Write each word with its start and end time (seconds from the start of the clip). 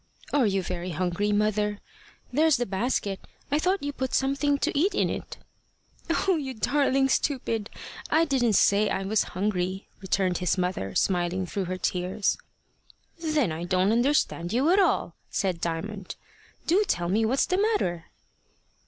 "Are 0.33 0.47
you 0.47 0.63
very 0.63 0.89
hungry, 0.93 1.31
mother? 1.31 1.77
There's 2.33 2.57
the 2.57 2.65
basket. 2.65 3.19
I 3.51 3.59
thought 3.59 3.83
you 3.83 3.93
put 3.93 4.15
something 4.15 4.57
to 4.57 4.75
eat 4.75 4.95
in 4.95 5.11
it." 5.11 5.37
"O 6.27 6.37
you 6.37 6.55
darling 6.55 7.07
stupid! 7.07 7.69
I 8.09 8.25
didn't 8.25 8.53
say 8.55 8.89
I 8.89 9.03
was 9.03 9.21
hungry," 9.37 9.89
returned 10.01 10.39
his 10.39 10.57
mother, 10.57 10.95
smiling 10.95 11.45
through 11.45 11.65
her 11.65 11.77
tears. 11.77 12.35
"Then 13.19 13.51
I 13.51 13.63
don't 13.63 13.91
understand 13.91 14.51
you 14.51 14.71
at 14.71 14.79
all," 14.79 15.13
said 15.29 15.61
Diamond. 15.61 16.15
"Do 16.65 16.83
tell 16.87 17.07
me 17.07 17.23
what's 17.23 17.45
the 17.45 17.59
matter." 17.59 18.05